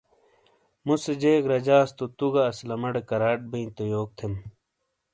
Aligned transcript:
مُوسے 0.85 1.13
جیک 1.21 1.43
رجاس 1.51 1.89
تو 1.97 2.05
تُو 2.17 2.27
گہ 2.33 2.43
اسلمٹے 2.51 3.01
کراٹ 3.09 3.39
بئی 3.51 3.63
تو 3.75 3.83
یوک 3.93 4.09
تھم 4.17 4.33